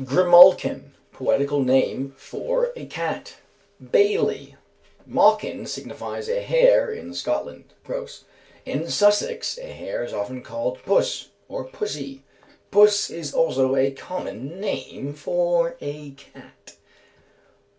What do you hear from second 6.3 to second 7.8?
a hare in Scotland